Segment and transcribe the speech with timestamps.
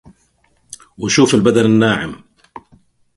[0.97, 2.23] وشفوف البدن الناعم